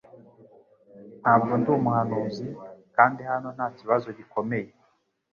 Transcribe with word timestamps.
Ntabwo 1.21 1.51
ndi 1.59 1.69
umuhanuzi- 1.77 2.47
kandi 2.95 3.21
hano 3.29 3.47
nta 3.55 3.67
kibazo 3.77 4.07
gikomeye; 4.17 4.69